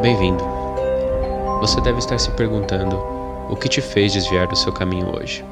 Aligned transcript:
Bem-vindo. 0.00 0.42
Você 1.60 1.82
deve 1.82 1.98
estar 1.98 2.18
se 2.18 2.30
perguntando 2.30 2.96
o 3.50 3.56
que 3.56 3.68
te 3.68 3.82
fez 3.82 4.14
desviar 4.14 4.46
do 4.46 4.56
seu 4.56 4.72
caminho 4.72 5.14
hoje. 5.14 5.44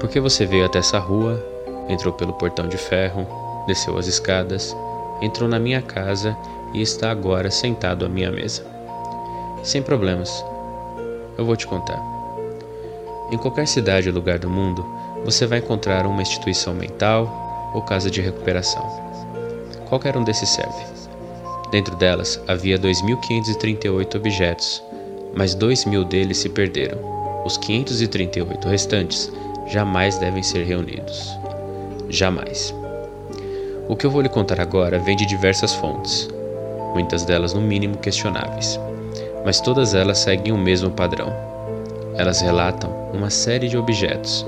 Por 0.00 0.08
que 0.08 0.18
você 0.18 0.44
veio 0.44 0.66
até 0.66 0.80
essa 0.80 0.98
rua, 0.98 1.40
entrou 1.88 2.12
pelo 2.12 2.32
portão 2.32 2.66
de 2.66 2.76
ferro, 2.76 3.24
desceu 3.68 3.96
as 3.96 4.08
escadas, 4.08 4.76
entrou 5.22 5.48
na 5.48 5.60
minha 5.60 5.80
casa 5.80 6.36
e 6.74 6.82
está 6.82 7.12
agora 7.12 7.48
sentado 7.48 8.04
à 8.04 8.08
minha 8.08 8.32
mesa? 8.32 8.66
Sem 9.62 9.80
problemas. 9.80 10.44
Eu 11.38 11.44
vou 11.44 11.54
te 11.54 11.68
contar. 11.68 12.02
Em 13.30 13.38
qualquer 13.38 13.68
cidade 13.68 14.08
ou 14.08 14.14
lugar 14.16 14.40
do 14.40 14.50
mundo, 14.50 14.84
você 15.24 15.46
vai 15.46 15.60
encontrar 15.60 16.04
uma 16.06 16.22
instituição 16.22 16.74
mental 16.74 17.70
ou 17.72 17.82
casa 17.82 18.10
de 18.10 18.20
recuperação. 18.20 18.84
Qualquer 19.88 20.16
um 20.16 20.24
desses 20.24 20.48
serve. 20.48 20.99
Dentro 21.70 21.94
delas 21.96 22.40
havia 22.48 22.78
2.538 22.78 24.16
objetos, 24.16 24.82
mas 25.34 25.54
2.000 25.54 26.04
deles 26.04 26.38
se 26.38 26.48
perderam. 26.48 26.98
Os 27.44 27.56
538 27.56 28.68
restantes 28.68 29.30
jamais 29.68 30.18
devem 30.18 30.42
ser 30.42 30.64
reunidos. 30.64 31.30
Jamais. 32.08 32.74
O 33.88 33.94
que 33.94 34.04
eu 34.04 34.10
vou 34.10 34.20
lhe 34.20 34.28
contar 34.28 34.60
agora 34.60 34.98
vem 34.98 35.16
de 35.16 35.24
diversas 35.24 35.74
fontes, 35.74 36.28
muitas 36.92 37.24
delas 37.24 37.54
no 37.54 37.60
mínimo 37.60 37.96
questionáveis, 37.98 38.78
mas 39.44 39.60
todas 39.60 39.94
elas 39.94 40.18
seguem 40.18 40.52
o 40.52 40.58
mesmo 40.58 40.90
padrão. 40.90 41.32
Elas 42.16 42.40
relatam 42.40 42.90
uma 43.12 43.30
série 43.30 43.68
de 43.68 43.76
objetos, 43.76 44.44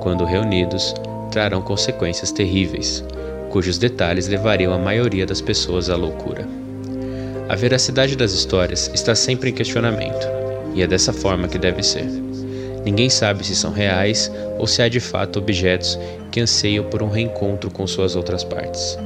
quando 0.00 0.24
reunidos, 0.24 0.94
trarão 1.30 1.60
consequências 1.60 2.30
terríveis, 2.30 3.04
cujos 3.50 3.78
detalhes 3.78 4.28
levariam 4.28 4.72
a 4.72 4.78
maioria 4.78 5.26
das 5.26 5.40
pessoas 5.40 5.90
à 5.90 5.96
loucura. 5.96 6.46
A 7.48 7.56
veracidade 7.56 8.14
das 8.14 8.32
histórias 8.32 8.90
está 8.94 9.14
sempre 9.14 9.50
em 9.50 9.54
questionamento, 9.54 10.26
e 10.74 10.82
é 10.82 10.86
dessa 10.86 11.12
forma 11.12 11.48
que 11.48 11.58
deve 11.58 11.82
ser. 11.82 12.06
Ninguém 12.84 13.10
sabe 13.10 13.44
se 13.44 13.56
são 13.56 13.72
reais 13.72 14.30
ou 14.58 14.66
se 14.66 14.82
há 14.82 14.88
de 14.88 15.00
fato 15.00 15.38
objetos 15.38 15.98
que 16.30 16.40
anseiam 16.40 16.84
por 16.84 17.02
um 17.02 17.08
reencontro 17.08 17.70
com 17.70 17.86
suas 17.86 18.14
outras 18.16 18.44
partes. 18.44 18.98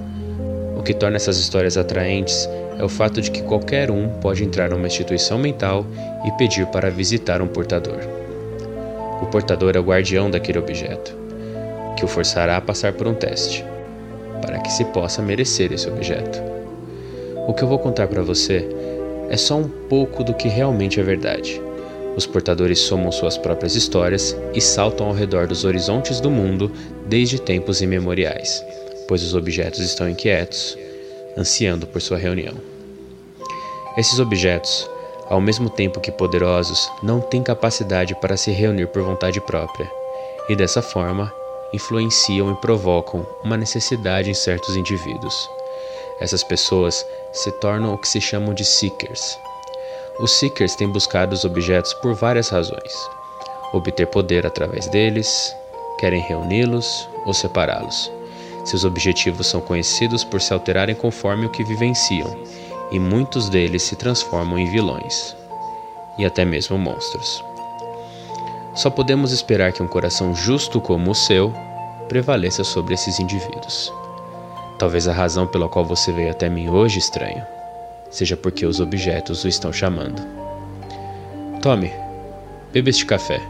O 0.76 0.82
que 0.82 0.92
torna 0.92 1.16
essas 1.16 1.38
histórias 1.38 1.76
atraentes 1.76 2.48
é 2.78 2.84
o 2.84 2.88
fato 2.88 3.20
de 3.20 3.30
que 3.30 3.42
qualquer 3.42 3.90
um 3.90 4.08
pode 4.20 4.44
entrar 4.44 4.70
numa 4.70 4.86
instituição 4.86 5.38
mental 5.38 5.86
e 6.26 6.32
pedir 6.32 6.66
para 6.66 6.90
visitar 6.90 7.40
um 7.40 7.46
portador. 7.46 8.00
O 9.20 9.26
portador 9.26 9.76
é 9.76 9.78
o 9.78 9.84
guardião 9.84 10.28
daquele 10.28 10.58
objeto, 10.58 11.16
que 11.96 12.04
o 12.04 12.08
forçará 12.08 12.56
a 12.56 12.60
passar 12.60 12.92
por 12.92 13.06
um 13.06 13.14
teste, 13.14 13.64
que 14.62 14.72
se 14.72 14.84
possa 14.86 15.20
merecer 15.20 15.72
esse 15.72 15.88
objeto. 15.88 16.40
O 17.46 17.52
que 17.52 17.62
eu 17.62 17.68
vou 17.68 17.78
contar 17.78 18.06
para 18.06 18.22
você 18.22 18.68
é 19.28 19.36
só 19.36 19.56
um 19.56 19.68
pouco 19.68 20.22
do 20.22 20.34
que 20.34 20.48
realmente 20.48 21.00
é 21.00 21.02
verdade. 21.02 21.60
Os 22.16 22.26
portadores 22.26 22.78
somam 22.78 23.10
suas 23.10 23.38
próprias 23.38 23.74
histórias 23.74 24.36
e 24.54 24.60
saltam 24.60 25.06
ao 25.06 25.14
redor 25.14 25.46
dos 25.46 25.64
horizontes 25.64 26.20
do 26.20 26.30
mundo 26.30 26.70
desde 27.06 27.40
tempos 27.40 27.80
imemoriais, 27.80 28.64
pois 29.08 29.22
os 29.22 29.34
objetos 29.34 29.80
estão 29.80 30.08
inquietos, 30.08 30.76
ansiando 31.36 31.86
por 31.86 32.02
sua 32.02 32.18
reunião. 32.18 32.54
Esses 33.96 34.18
objetos, 34.18 34.88
ao 35.28 35.40
mesmo 35.40 35.70
tempo 35.70 36.00
que 36.00 36.12
poderosos, 36.12 36.90
não 37.02 37.20
têm 37.20 37.42
capacidade 37.42 38.14
para 38.16 38.36
se 38.36 38.50
reunir 38.50 38.86
por 38.88 39.02
vontade 39.02 39.40
própria, 39.40 39.90
e 40.48 40.54
dessa 40.54 40.82
forma 40.82 41.32
influenciam 41.72 42.50
e 42.50 42.54
provocam 42.56 43.26
uma 43.42 43.56
necessidade 43.56 44.30
em 44.30 44.34
certos 44.34 44.76
indivíduos. 44.76 45.48
Essas 46.20 46.44
pessoas 46.44 47.06
se 47.32 47.50
tornam 47.52 47.94
o 47.94 47.98
que 47.98 48.08
se 48.08 48.20
chamam 48.20 48.54
de 48.54 48.64
seekers. 48.64 49.38
Os 50.20 50.32
seekers 50.32 50.76
têm 50.76 50.88
buscado 50.88 51.34
os 51.34 51.44
objetos 51.44 51.92
por 51.94 52.14
várias 52.14 52.48
razões: 52.48 52.92
obter 53.72 54.06
poder 54.06 54.46
através 54.46 54.86
deles, 54.88 55.54
querem 55.98 56.20
reuni-los 56.20 57.08
ou 57.24 57.32
separá-los. 57.32 58.10
Seus 58.64 58.84
objetivos 58.84 59.46
são 59.48 59.60
conhecidos 59.60 60.22
por 60.22 60.40
se 60.40 60.52
alterarem 60.52 60.94
conforme 60.94 61.46
o 61.46 61.50
que 61.50 61.64
vivenciam, 61.64 62.36
e 62.92 62.98
muitos 62.98 63.48
deles 63.48 63.82
se 63.82 63.96
transformam 63.96 64.58
em 64.58 64.70
vilões 64.70 65.34
e 66.18 66.24
até 66.24 66.44
mesmo 66.44 66.78
monstros. 66.78 67.42
Só 68.74 68.88
podemos 68.88 69.32
esperar 69.32 69.72
que 69.72 69.82
um 69.82 69.86
coração 69.86 70.34
justo 70.34 70.80
como 70.80 71.10
o 71.10 71.14
seu 71.14 71.52
prevaleça 72.08 72.64
sobre 72.64 72.94
esses 72.94 73.20
indivíduos. 73.20 73.92
Talvez 74.78 75.06
a 75.06 75.12
razão 75.12 75.46
pela 75.46 75.68
qual 75.68 75.84
você 75.84 76.10
veio 76.10 76.30
até 76.30 76.48
mim 76.48 76.68
hoje, 76.68 76.98
estranho, 76.98 77.44
seja 78.10 78.36
porque 78.36 78.64
os 78.64 78.80
objetos 78.80 79.44
o 79.44 79.48
estão 79.48 79.72
chamando. 79.72 80.22
Tome, 81.60 81.92
beba 82.72 82.88
este 82.88 83.04
café, 83.04 83.40